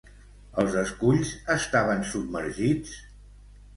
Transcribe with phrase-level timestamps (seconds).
[0.61, 2.97] Els esculls estaven submergits?